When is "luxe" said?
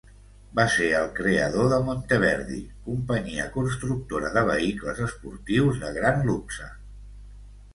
6.33-6.73